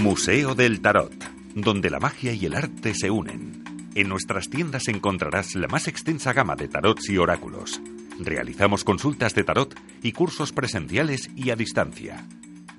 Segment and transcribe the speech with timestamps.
[0.00, 1.12] Museo del Tarot,
[1.54, 3.90] donde la magia y el arte se unen.
[3.94, 7.82] En nuestras tiendas encontrarás la más extensa gama de tarots y oráculos.
[8.18, 12.26] Realizamos consultas de tarot y cursos presenciales y a distancia.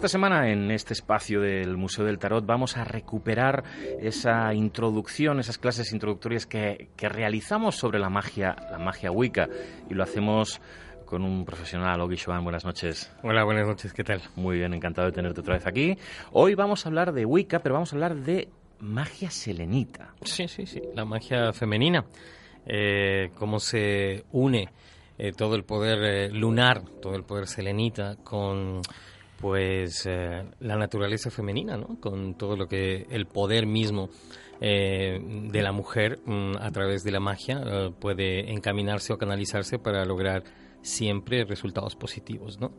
[0.01, 3.63] esta semana en este espacio del Museo del Tarot vamos a recuperar
[4.01, 9.47] esa introducción, esas clases introductorias que, realizamos sobre la magia, la magia Wicca
[9.91, 10.59] y lo hacemos
[11.05, 13.15] con un profesional, Ogi Joan, buenas noches.
[13.21, 14.23] Hola, buenas noches, ¿qué tal?
[14.35, 15.95] Muy bien, encantado de tenerte otra vez aquí.
[16.31, 18.49] Hoy vamos a hablar de Wicca, pero vamos a hablar de
[18.79, 20.15] magia selenita.
[20.23, 22.05] Sí, sí, sí, la magia femenina,
[22.65, 24.67] eh, cómo se une
[25.19, 28.81] eh, todo el poder eh, lunar, todo el poder selenita con
[29.41, 31.99] pues eh, la naturaleza femenina, ¿no?
[31.99, 34.09] Con todo lo que el poder mismo
[34.61, 35.19] eh,
[35.51, 40.05] de la mujer mm, a través de la magia eh, puede encaminarse o canalizarse para
[40.05, 40.43] lograr
[40.83, 42.71] siempre resultados positivos, ¿no?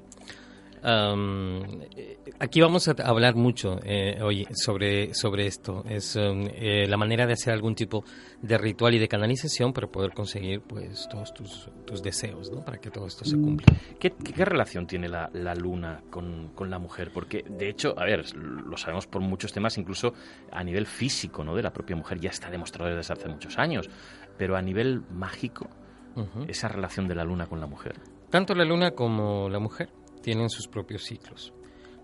[2.39, 5.85] Aquí vamos a hablar mucho eh, hoy sobre, sobre esto.
[5.89, 8.05] Es um, eh, la manera de hacer algún tipo
[8.41, 12.65] de ritual y de canalización para poder conseguir pues todos tus, tus deseos, ¿no?
[12.65, 13.67] Para que todo esto se cumpla.
[13.99, 17.11] ¿Qué, qué relación tiene la, la luna con, con, la mujer?
[17.13, 20.15] Porque, de hecho, a ver, lo sabemos por muchos temas, incluso
[20.51, 21.55] a nivel físico, ¿no?
[21.55, 23.89] De la propia mujer ya está demostrado desde hace muchos años.
[24.37, 25.69] Pero a nivel mágico,
[26.17, 26.49] uh -huh.
[26.49, 28.01] esa relación de la luna con la mujer.
[28.31, 29.91] Tanto la luna como la mujer
[30.23, 31.53] tienen sus propios ciclos.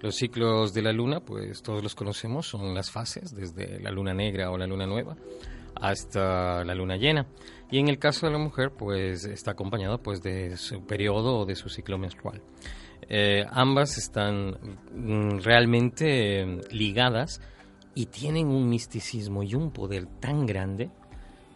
[0.00, 4.14] Los ciclos de la luna, pues todos los conocemos, son las fases, desde la luna
[4.14, 5.16] negra o la luna nueva
[5.80, 7.26] hasta la luna llena.
[7.70, 11.46] Y en el caso de la mujer, pues está acompañado pues de su periodo o
[11.46, 12.40] de su ciclo menstrual.
[13.08, 14.56] Eh, ambas están
[14.92, 17.40] mm, realmente eh, ligadas
[17.94, 20.90] y tienen un misticismo y un poder tan grande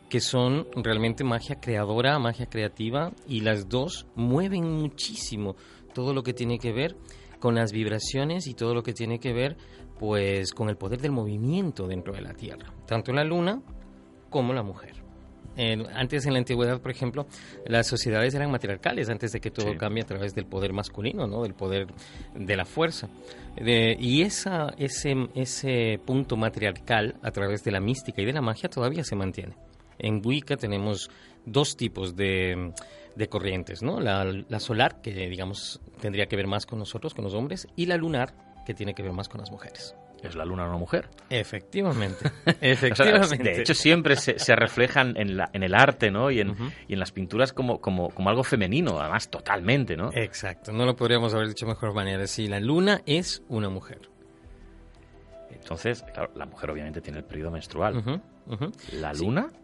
[0.08, 5.56] que son realmente magia creadora, magia creativa y las dos mueven muchísimo
[5.92, 6.96] todo lo que tiene que ver
[7.38, 9.56] con las vibraciones y todo lo que tiene que ver
[9.98, 13.62] pues con el poder del movimiento dentro de la Tierra, tanto la luna
[14.30, 15.02] como la mujer.
[15.56, 17.26] Eh, antes en la antigüedad, por ejemplo,
[17.66, 19.76] las sociedades eran matriarcales antes de que todo sí.
[19.76, 21.42] cambie a través del poder masculino, ¿no?
[21.42, 21.88] del poder
[22.34, 23.08] de la fuerza.
[23.56, 28.40] De, y esa, ese, ese punto matriarcal a través de la mística y de la
[28.40, 29.54] magia todavía se mantiene.
[29.98, 31.10] En Wicca tenemos
[31.44, 32.72] dos tipos de,
[33.16, 34.00] de corrientes, ¿no?
[34.00, 37.86] La, la, solar, que digamos tendría que ver más con nosotros, con los hombres, y
[37.86, 38.34] la lunar,
[38.66, 39.94] que tiene que ver más con las mujeres.
[40.22, 41.08] ¿Es la luna una mujer?
[41.30, 42.30] Efectivamente.
[42.60, 43.26] Efectivamente.
[43.26, 46.30] o sea, de hecho, siempre se, se reflejan en, la, en, el arte, ¿no?
[46.30, 46.72] Y en, uh -huh.
[46.86, 50.10] y en las pinturas como, como, como, algo femenino, además, totalmente, ¿no?
[50.14, 50.70] Exacto.
[50.72, 52.24] No lo podríamos haber dicho de mejor manera.
[52.28, 54.12] Sí, la luna es una mujer.
[55.50, 57.96] Entonces, claro, la mujer obviamente tiene el periodo menstrual.
[57.96, 58.72] Uh -huh.
[59.00, 59.48] ¿La luna?
[59.50, 59.56] Sí.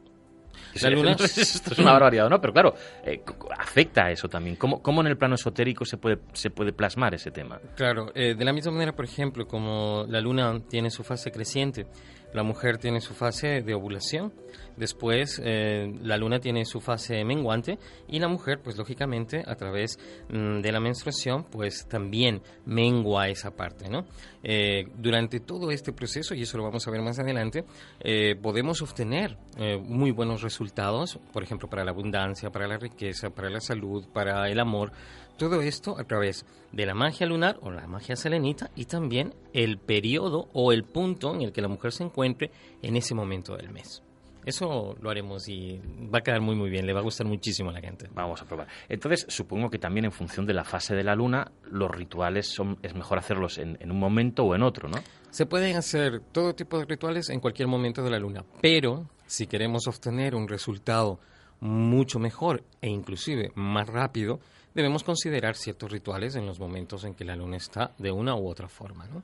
[0.83, 1.13] La luna...
[1.19, 2.41] Esto es una barbaridad, ¿no?
[2.41, 2.75] Pero claro,
[3.05, 3.23] eh,
[3.57, 4.57] afecta a eso también.
[4.57, 7.61] ¿Cómo, ¿Cómo, en el plano esotérico se puede, se puede plasmar ese tema?
[7.77, 11.87] Claro, eh, de la misma manera, por ejemplo, como la luna tiene su fase creciente,
[12.33, 14.33] la mujer tiene su fase de ovulación,
[14.79, 17.79] después eh, la luna tiene su fase menguante
[18.09, 19.99] y la mujer, pues lógicamente, a través
[20.31, 24.07] mm, de la menstruación, pues también mengua esa parte, ¿no?
[24.43, 27.65] Eh, durante todo este proceso, y eso lo vamos a ver más adelante,
[28.01, 29.37] eh, podemos obtener
[29.83, 34.49] muy buenos resultados, por ejemplo, para la abundancia, para la riqueza, para la salud, para
[34.49, 34.93] el amor,
[35.39, 39.79] todo esto a través de la magia lunar o la magia selenita y también el
[39.79, 42.51] periodo o el punto en el que la mujer se encuentre
[42.83, 44.03] en ese momento del mes.
[44.49, 45.79] Eso lo haremos y
[46.11, 48.09] va a quedar muy muy bien, le va a gustar muchísimo a la gente.
[48.15, 48.67] Vamos a probar.
[48.89, 52.79] Entonces, supongo que también en función de la fase de la luna, los rituales son,
[52.83, 54.97] es mejor hacerlos en, en un momento o en otro, ¿no?
[55.29, 59.47] Se pueden hacer todo tipo de rituales en cualquier momento de la luna, pero si
[59.47, 61.21] queremos obtener un resultado
[61.61, 64.41] mucho mejor e inclusive más rápido,
[64.75, 68.49] debemos considerar ciertos rituales en los momentos en que la luna está de una u
[68.49, 69.23] otra forma, ¿no?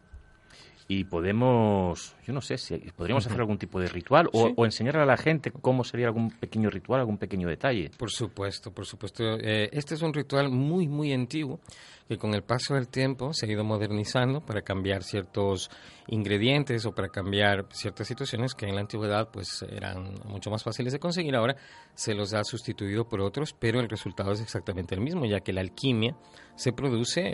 [0.86, 5.06] Y podemos, yo no sé si podríamos hacer algún tipo de ritual o, enseñarle a
[5.06, 7.90] la gente cómo sería algún pequeño ritual, algún pequeño detalle.
[7.96, 9.38] Por supuesto, por supuesto.
[9.40, 11.60] Eh, este es un ritual muy, muy antiguo
[12.08, 15.70] que con el paso del tiempo se ha ido modernizando para cambiar ciertos
[16.08, 20.92] ingredientes o para cambiar ciertas situaciones que en la antigüedad pues eran mucho más fáciles
[20.92, 21.34] de conseguir.
[21.34, 21.56] Ahora
[21.94, 25.54] se los ha sustituido por otros, pero el resultado es exactamente el mismo, ya que
[25.54, 26.14] la alquimia
[26.56, 27.32] se produce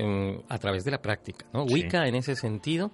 [0.49, 1.47] a través de la práctica.
[1.53, 1.65] ¿no?
[1.65, 2.93] Wicca en ese sentido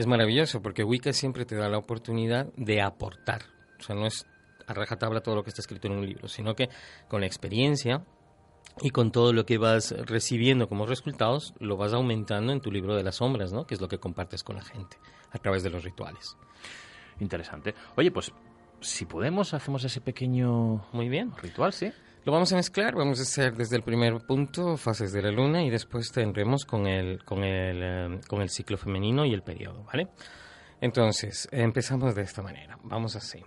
[0.00, 3.42] es maravilloso porque Wicca siempre te da la oportunidad de aportar.
[3.78, 4.26] O sea, no es
[4.66, 6.68] a rajatabla todo lo que está escrito en un libro, sino que
[7.08, 8.04] con la experiencia
[8.80, 12.94] y con todo lo que vas recibiendo como resultados, lo vas aumentando en tu libro
[12.94, 13.66] de las sombras, ¿no?
[13.66, 14.96] Que es lo que compartes con la gente
[15.32, 16.36] a través de los rituales.
[17.18, 17.74] Interesante.
[17.96, 18.32] Oye, pues
[18.80, 21.32] si podemos, hacemos ese pequeño Muy bien.
[21.42, 21.92] ritual, ¿sí?
[22.24, 25.64] Lo vamos a mezclar, vamos a hacer desde el primer punto fases de la luna
[25.64, 29.84] y después tendremos con el, con el, eh, con el ciclo femenino y el periodo,
[29.84, 30.08] ¿vale?
[30.82, 33.42] Entonces, empezamos de esta manera, vamos así.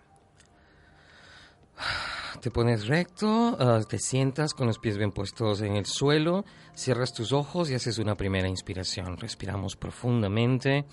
[2.41, 6.43] Te pones recto, ah, te sientas con los pies bien puestos en el suelo,
[6.73, 9.17] cierras tus ojos y haces una primera inspiración.
[9.17, 10.85] Respiramos profundamente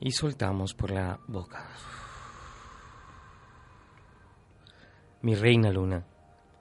[0.00, 1.68] y soltamos por la boca.
[5.20, 6.04] Mi reina luna,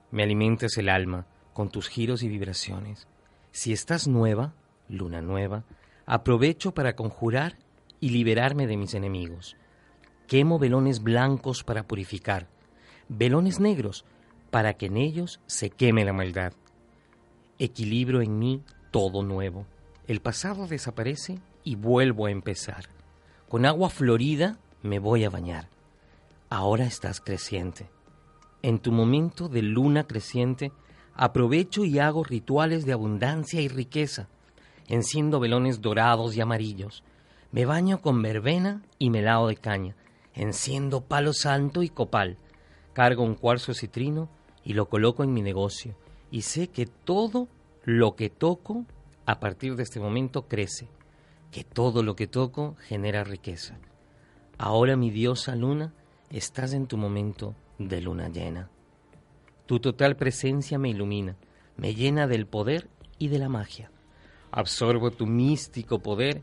[0.10, 3.08] me alimentas el alma con tus giros y vibraciones.
[3.52, 4.56] Si estás nueva,
[4.90, 5.64] luna nueva,
[6.08, 7.60] aprovecho para conjurar
[8.00, 9.58] y liberarme de mis enemigos.
[10.26, 12.48] Quemo velones blancos para purificar,
[13.10, 14.06] velones negros
[14.50, 16.54] para que en ellos se queme la maldad.
[17.60, 19.68] Equilibro en mí todo nuevo.
[20.08, 22.86] El pasado desaparece y vuelvo a empezar.
[23.50, 25.70] Con agua florida me voy a bañar.
[26.50, 27.88] Ahora estás creciente.
[28.68, 30.74] En tu momento de luna creciente,
[31.14, 34.28] aprovecho y hago rituales de abundancia y riqueza.
[34.90, 37.02] Enciendo velones dorados y amarillos.
[37.54, 39.96] Me baño con verbena y melado de caña.
[40.34, 42.36] Enciendo palo santo y copal.
[42.92, 44.28] Cargo un cuarzo citrino
[44.66, 45.96] y lo coloco en mi negocio.
[46.30, 47.48] Y sé que todo
[47.86, 48.84] lo que toco
[49.26, 50.90] a partir de este momento crece.
[51.52, 53.78] Que todo lo que toco genera riqueza.
[54.58, 55.94] Ahora mi diosa luna,
[56.30, 58.70] estás en tu momento de luna llena.
[59.66, 61.36] Tu total presencia me ilumina,
[61.76, 62.90] me llena del poder
[63.20, 63.92] y de la magia.
[64.52, 66.42] Absorbo tu místico poder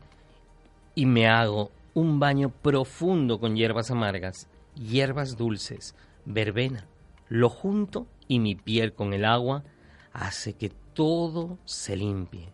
[0.93, 5.95] y me hago un baño profundo con hierbas amargas, hierbas dulces,
[6.25, 6.87] verbena.
[7.29, 9.63] Lo junto y mi piel con el agua
[10.13, 12.49] hace que todo se limpie,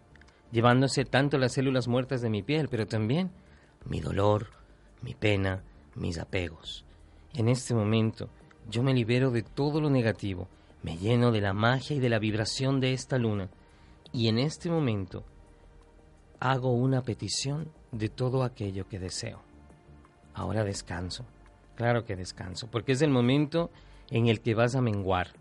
[0.52, 3.32] llevándose tanto las células muertas de mi piel, pero también
[3.86, 4.48] mi dolor,
[5.02, 5.64] mi pena,
[5.96, 6.86] mis apegos.
[7.34, 8.30] En este momento
[8.70, 10.48] yo me libero de todo lo negativo,
[10.84, 13.50] me lleno de la magia y de la vibración de esta luna,
[14.12, 15.24] y en este momento
[16.40, 19.42] hago una petición de todo aquello que deseo.
[20.34, 21.26] Ahora descanso,
[21.76, 23.70] claro que descanso, porque es el momento
[24.10, 25.34] en el que vas a menguar.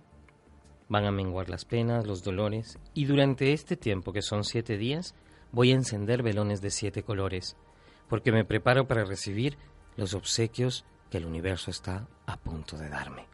[0.88, 5.14] Van a menguar las penas, los dolores, y durante este tiempo, que son siete días,
[5.52, 7.56] voy a encender velones de siete colores,
[8.08, 9.56] porque me preparo para recibir
[9.96, 13.26] los obsequios que el universo está a punto de darme.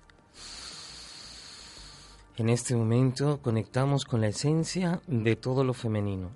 [2.37, 6.31] En este momento conectamos con la esencia de todo lo femenino.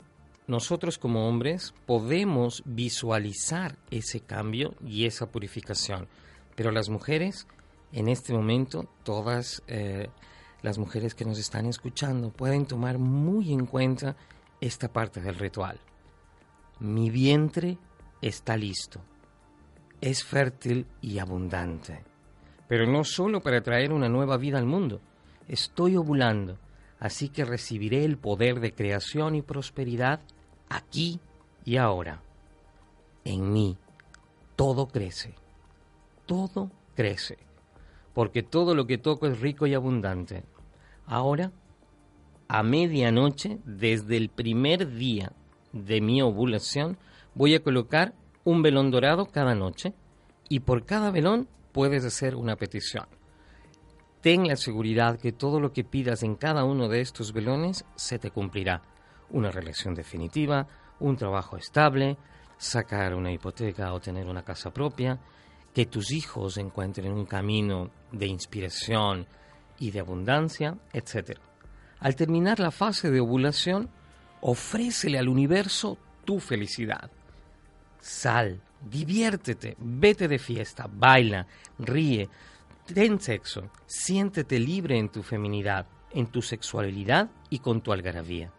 [0.46, 6.08] Nosotros como hombres podemos visualizar ese cambio y esa purificación,
[6.56, 7.46] pero las mujeres,
[7.92, 10.08] en este momento, todas eh,
[10.62, 14.16] las mujeres que nos están escuchando pueden tomar muy en cuenta
[14.60, 15.78] esta parte del ritual.
[16.80, 17.78] Mi vientre
[18.22, 19.00] está listo
[20.00, 22.02] es fértil y abundante.
[22.68, 25.00] Pero no solo para traer una nueva vida al mundo.
[25.48, 26.58] Estoy ovulando,
[26.98, 30.20] así que recibiré el poder de creación y prosperidad
[30.68, 31.20] aquí
[31.64, 32.22] y ahora.
[33.24, 33.76] En mí
[34.56, 35.34] todo crece,
[36.26, 37.38] todo crece,
[38.14, 40.44] porque todo lo que toco es rico y abundante.
[41.06, 41.50] Ahora,
[42.46, 45.32] a medianoche, desde el primer día
[45.72, 46.98] de mi ovulación,
[47.34, 49.94] voy a colocar un velón dorado cada noche
[50.48, 53.06] y por cada velón puedes hacer una petición.
[54.20, 58.18] Ten la seguridad que todo lo que pidas en cada uno de estos velones se
[58.18, 58.82] te cumplirá.
[59.30, 60.66] Una relación definitiva,
[60.98, 62.18] un trabajo estable,
[62.58, 65.18] sacar una hipoteca o tener una casa propia,
[65.72, 69.26] que tus hijos encuentren un camino de inspiración
[69.78, 71.38] y de abundancia, etc.
[72.00, 73.88] Al terminar la fase de ovulación,
[74.42, 77.10] ofrécele al universo tu felicidad.
[78.00, 81.46] Sal, diviértete, vete de fiesta, baila,
[81.78, 82.28] ríe,
[82.92, 88.52] ten sexo, siéntete libre en tu feminidad, en tu sexualidad y con tu algarabía.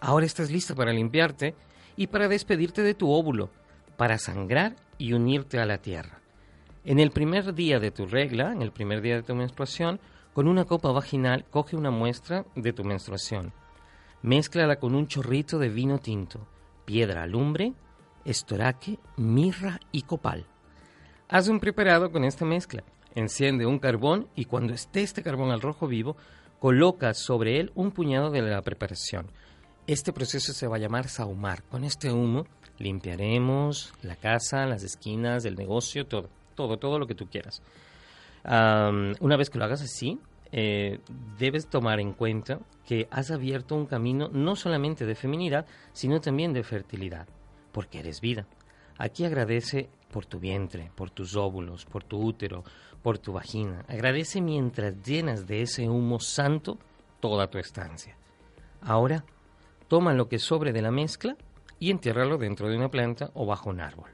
[0.00, 1.54] Ahora estás lista para limpiarte
[1.96, 3.50] y para despedirte de tu óvulo,
[3.96, 6.20] para sangrar y unirte a la tierra.
[6.84, 10.00] En el primer día de tu regla, en el primer día de tu menstruación,
[10.32, 13.52] con una copa vaginal coge una muestra de tu menstruación.
[14.22, 16.46] Mézclala con un chorrito de vino tinto,
[16.86, 17.74] piedra alumbre,
[18.24, 20.46] estoraque, mirra y copal.
[21.28, 22.82] Haz un preparado con esta mezcla.
[23.14, 26.16] Enciende un carbón y cuando esté este carbón al rojo vivo,
[26.58, 29.26] coloca sobre él un puñado de la preparación.
[29.86, 31.62] Este proceso se va a llamar saumar.
[31.64, 32.46] Con este humo
[32.78, 37.62] limpiaremos la casa, las esquinas, el negocio, todo, todo, todo lo que tú quieras.
[38.44, 40.18] una vez que lo hagas así,
[40.52, 40.98] eh,
[41.38, 46.52] debes tomar en cuenta que has abierto un camino no solamente de feminidad, sino también
[46.52, 47.28] de fertilidad,
[47.72, 48.46] porque eres vida.
[48.98, 52.64] Aquí agradece por tu vientre, por tus óvulos, por tu útero,
[53.02, 53.84] por tu vagina.
[53.88, 56.78] Agradece mientras llenas de ese humo santo
[57.20, 58.16] toda tu estancia.
[58.82, 59.24] Ahora,
[59.88, 61.36] toma lo que sobre de la mezcla
[61.78, 64.10] y entiérralo dentro de una planta o bajo un árbol.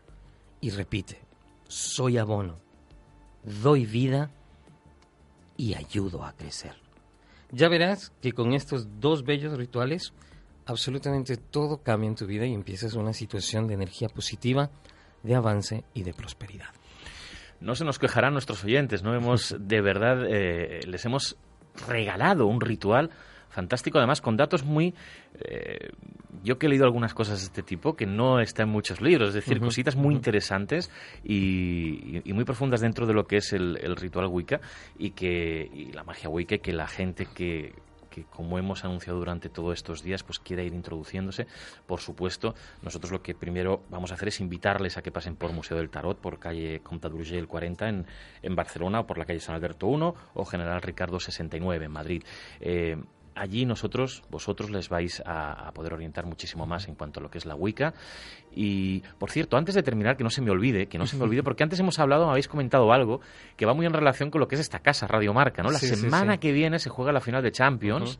[0.60, 1.20] Y repite,
[1.68, 2.56] soy abono,
[3.42, 4.30] doy vida
[5.56, 6.74] y ayudo a crecer.
[7.50, 10.12] Ya verás que con estos dos bellos rituales,
[10.66, 14.70] absolutamente todo cambia en tu vida y empiezas una situación de energía positiva,
[15.22, 16.68] de avance y de prosperidad.
[17.60, 19.14] No se nos quejarán nuestros oyentes, ¿no?
[19.14, 21.36] Hemos, de verdad, eh, les hemos
[21.88, 23.10] regalado un ritual
[23.48, 24.94] fantástico, además con datos muy...
[25.40, 25.90] Eh,
[26.42, 29.30] yo que he leído algunas cosas de este tipo, que no está en muchos libros,
[29.30, 30.90] es decir, cositas muy interesantes
[31.24, 34.60] y, muy profundas dentro de lo que es el, el ritual Wicca
[34.98, 37.72] y que y la magia Wicca, que la gente que
[38.16, 41.46] que como hemos anunciado durante todos estos días, pues quiera ir introduciéndose.
[41.86, 45.52] Por supuesto, nosotros lo que primero vamos a hacer es invitarles a que pasen por
[45.52, 48.06] Museo del Tarot, por calle Comte el 40 en,
[48.42, 52.22] en Barcelona, o por la calle San Alberto 1 o General Ricardo 69 en Madrid.
[52.60, 52.96] Eh,
[53.36, 57.38] allí nosotros, vosotros les vais a, poder orientar muchísimo más en cuanto a lo que
[57.38, 57.94] es la Wicca.
[58.54, 61.24] Y, por cierto, antes de terminar, que no se me olvide, que no se me
[61.24, 63.20] olvide, porque antes hemos hablado, me habéis comentado algo
[63.56, 65.70] que va muy en relación con lo que es esta casa, Radio Marca, ¿no?
[65.70, 68.18] La semana que viene se juega la final de Champions.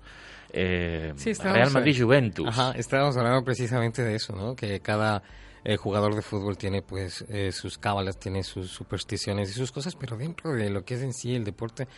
[0.53, 2.47] Eh, Real Madrid-Juventus.
[2.49, 4.55] Ajá, estábamos hablando precisamente de eso, ¿no?
[4.55, 5.23] Que cada
[5.69, 9.97] eh, jugador de fútbol tiene pues eh, sus cábalas, tiene sus supersticiones y sus cosas,
[9.97, 11.89] pero dentro de lo que es en sí el deporte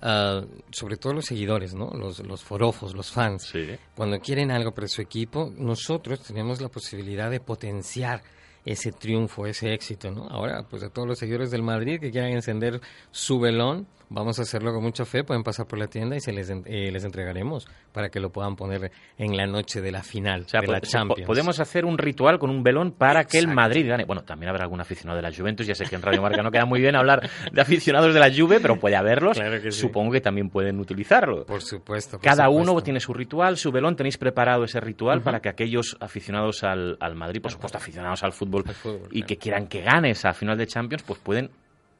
[0.00, 1.90] Ah, sobre todo los seguidores, ¿no?
[1.90, 3.52] Los, los forofos, los fans.
[3.96, 8.22] Cuando quieren algo para su equipo, nosotros tenemos la posibilidad de potenciar
[8.64, 10.28] ese triunfo, ese éxito, ¿no?
[10.28, 14.42] Ahora, pues a todos los seguidores del Madrid que quieran encender su velón, vamos a
[14.42, 17.66] hacerlo con mucha fe, pueden pasar por la tienda y se les, eh, les entregaremos
[17.92, 21.26] para que lo puedan poner en la noche de la final de la Champions.
[21.26, 24.04] Podemos hacer un ritual con un velón para que el Madrid gane.
[24.04, 26.50] Bueno, también habrá algún aficionado de la Juventus, ya sé que en Radio Marca no
[26.50, 29.38] queda muy bien hablar de aficionados de la Juve, pero puede haberlos.
[29.70, 31.44] Supongo que también pueden utilizarlo.
[31.44, 32.18] Por supuesto.
[32.18, 33.96] Cada uno tiene su ritual, su velón.
[33.96, 38.32] ¿Tenéis preparado ese ritual para que aquellos aficionados al, al Madrid, por supuesto aficionados al
[38.32, 38.64] fútbol,
[39.10, 41.50] y que quieran que gane esa final de Champions, pues pueden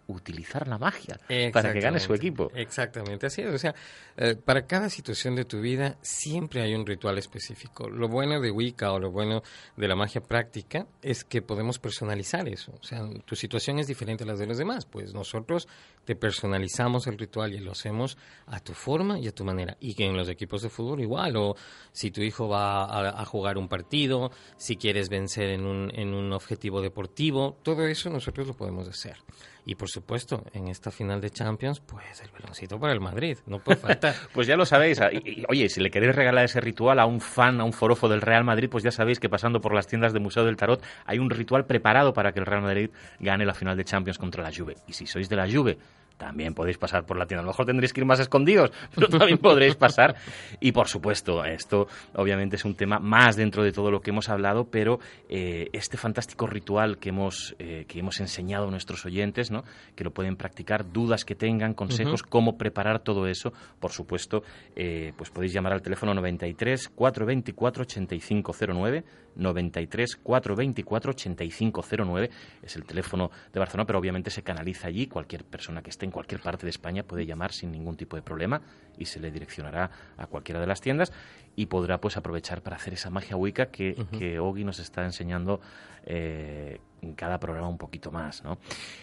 [0.09, 1.21] utilizar la magia
[1.53, 2.51] para que gane su equipo.
[2.55, 3.55] Exactamente, así es.
[3.55, 3.75] O sea,
[4.17, 7.89] eh, para cada situación de tu vida siempre hay un ritual específico.
[7.89, 9.43] Lo bueno de Wicca o lo bueno
[9.77, 12.73] de la magia práctica es que podemos personalizar eso.
[12.81, 14.87] O sea, tu situación es diferente a las de los demás.
[14.87, 15.69] Pues nosotros
[16.05, 19.77] te personalizamos el ritual y lo hacemos a tu forma y a tu manera.
[19.79, 21.37] Y que en los equipos de fútbol igual.
[21.37, 21.55] O
[21.93, 26.15] si tu hijo va a, a jugar un partido, si quieres vencer en un, en
[26.15, 29.19] un objetivo deportivo, todo eso nosotros lo podemos hacer.
[29.65, 33.59] Y por supuesto, en esta final de Champions, pues el veloncito para el Madrid, no
[33.59, 34.15] puede faltar.
[34.33, 35.01] pues ya lo sabéis.
[35.01, 35.11] Ah,
[35.49, 38.45] oye, si le queréis regalar ese ritual a un fan, a un forofo del Real
[38.45, 41.31] Madrid, pues ya sabéis que pasando por las tiendas del Museo del Tarot hay un
[41.31, 44.77] ritual preparado para que el Real Madrid gane la final de Champions contra la Juve.
[44.87, 45.79] Y si sois de la Juve,
[46.19, 47.41] también podéis pasar por la tienda.
[47.41, 50.17] A lo mejor tendréis que ir más escondidos, pero también podréis pasar.
[50.61, 54.29] Y por supuesto, esto obviamente es un tema más dentro de todo lo que hemos
[54.29, 54.99] hablado, pero
[55.29, 59.65] eh, este fantástico ritual que hemos, eh, que hemos enseñado a nuestros oyentes, ¿no?
[59.95, 64.43] que lo pueden practicar, dudas que tengan, consejos, cómo preparar todo eso, por supuesto,
[64.75, 69.05] eh, pues podéis llamar al teléfono 93 424 8509
[69.39, 72.31] 93 424 8509
[72.63, 75.07] es el teléfono de Barcelona, pero obviamente se canaliza allí.
[75.07, 78.23] Cualquier persona que esté en cualquier parte de España puede llamar sin ningún tipo de
[78.23, 78.61] problema
[78.99, 81.13] y se le direccionará a cualquiera de las tiendas
[81.57, 85.61] y podrá pues aprovechar para hacer esa magia Wicca que, que Ogi nos está enseñando
[86.05, 88.59] eh, en cada programa un poquito más, ¿no?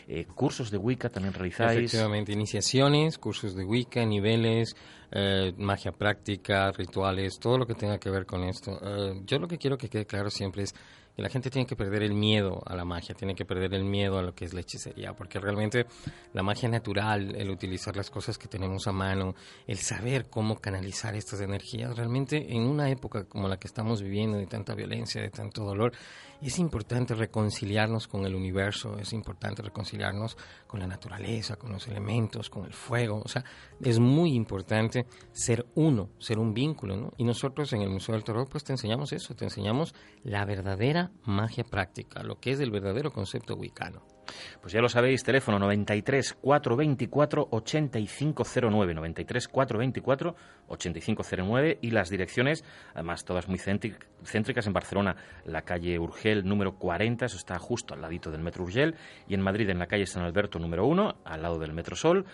[0.08, 1.78] Eh, cursos de Wicca también realizáis.
[1.78, 4.76] Efectivamente, iniciaciones, cursos de Wicca, niveles,
[5.12, 8.80] eh, magia práctica, rituales, todo lo que tenga que ver con esto.
[8.82, 10.76] Eh, yo lo que quiero que quede claro siempre es
[11.16, 13.86] que la gente tiene que perder el miedo a la magia, tiene que perder el
[13.86, 15.86] miedo a lo que es la hechicería, porque realmente
[16.34, 19.36] la magia natural, el utilizar las cosas que tenemos a mano,
[19.68, 24.38] el saber cómo canalizar estas energías, realmente en una época como la que estamos viviendo,
[24.38, 25.94] de tanta violencia, de tanto dolor,
[26.42, 32.50] es importante reconciliarnos con el universo, es importante reconciliarnos con la naturaleza, con los elementos,
[32.50, 33.22] con el fuego.
[33.24, 33.44] O sea,
[33.82, 37.14] es muy importante ser uno, ser un vínculo, ¿no?
[37.18, 41.05] Y nosotros en el Museo del Tarot pues te enseñamos eso, te enseñamos la verdadera
[41.24, 44.04] magia práctica, lo que es el verdadero concepto wicano.
[44.62, 50.36] Pues ya lo sabéis, teléfono 93 424 8509, 93 424
[50.68, 57.26] 8509 y las direcciones, además todas muy céntricas en Barcelona, la calle Urgel número 40,
[57.26, 58.96] eso está justo al ladito del Metro Urgel,
[59.28, 62.26] y en Madrid en la calle San Alberto número 1, al lado del Metro Sol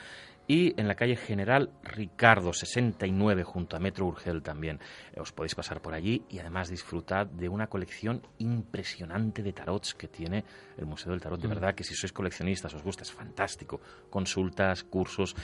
[0.51, 4.81] y en la calle General Ricardo 69 junto a Metro Urgel también.
[5.15, 10.09] Os podéis pasar por allí y además disfrutar de una colección impresionante de tarots que
[10.09, 10.43] tiene
[10.75, 11.39] el Museo del Tarot.
[11.39, 11.51] De mm.
[11.51, 13.79] verdad que si sois coleccionistas os gusta, es fantástico.
[14.09, 15.37] Consultas, cursos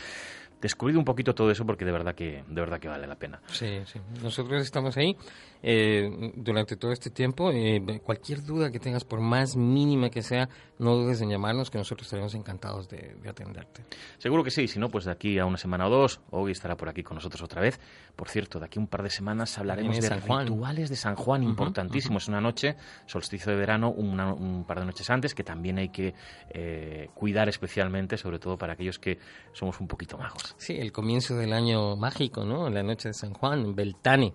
[0.62, 3.40] descubrid un poquito todo eso porque de verdad que de verdad que vale la pena.
[3.48, 4.00] Sí, sí.
[4.22, 5.16] Nosotros estamos ahí
[5.64, 7.52] eh, durante todo este tiempo.
[7.52, 10.50] Eh, cualquier duda que tengas, por más mínima que sea,
[10.80, 13.84] no dudes en llamarnos, que nosotros estaremos encantados de, atenderte.
[14.18, 14.68] Seguro que sí.
[14.68, 17.16] Si no, pues de aquí a una semana o dos, hoy estará por aquí con
[17.16, 17.80] nosotros otra vez.
[18.16, 21.16] Por cierto, de aquí a un par de semanas hablaremos de San rituales de San
[21.16, 22.24] Juan, importantísimos.
[22.24, 26.14] Es una noche, solsticio de verano, un par de noches antes, que también hay que
[26.50, 29.20] eh, cuidar especialmente, sobre todo para aquellos que
[29.54, 30.47] somos un poquito majos.
[30.58, 32.70] Sí, el comienzo del año mágico, ¿no?
[32.70, 34.34] La noche de San Juan, Beltane,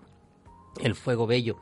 [0.81, 1.57] el fuego bello.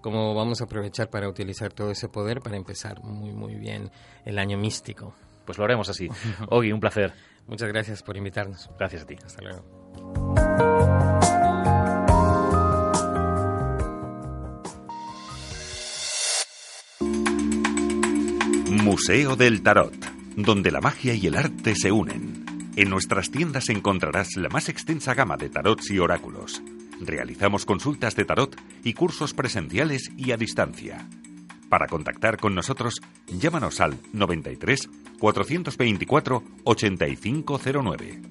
[0.00, 3.90] Cómo vamos a aprovechar para utilizar todo ese poder para empezar muy, muy bien
[4.24, 5.14] el año místico.
[5.46, 6.08] Pues lo haremos así.
[6.50, 7.12] Ogi, un placer.
[7.46, 8.70] Muchas gracias por invitarnos.
[8.78, 9.16] Gracias a ti.
[9.24, 9.64] Hasta luego.
[18.84, 19.94] Museo del Tarot,
[20.36, 22.33] donde la magia y el arte se unen.
[22.76, 26.60] En nuestras tiendas encontrarás la más extensa gama de tarots y oráculos.
[27.00, 31.08] Realizamos consultas de tarot y cursos presenciales y a distancia.
[31.68, 38.22] Para contactar con nosotros, llámanos al 93 424 8509.